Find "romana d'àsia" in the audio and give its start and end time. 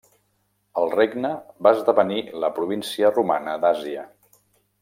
3.19-4.09